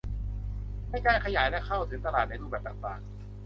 [0.89, 3.01] ในการขยายและเข้าถึงตลาดในรูปแบบต่างต่าง